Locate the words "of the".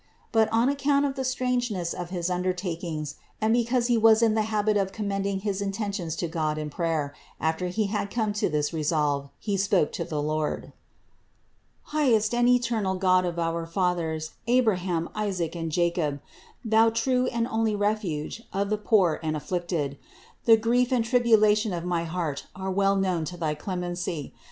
1.05-1.23, 18.51-18.79